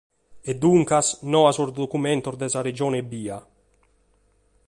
E 0.49 0.51
duncas, 0.63 1.07
no 1.31 1.41
a 1.49 1.51
sos 1.57 1.71
documentos 1.81 2.35
de 2.41 2.47
sa 2.53 2.61
Regione 2.69 2.97
ebbia. 3.03 3.37